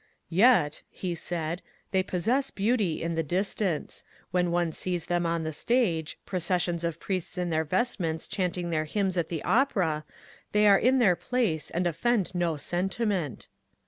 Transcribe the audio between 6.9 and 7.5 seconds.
priests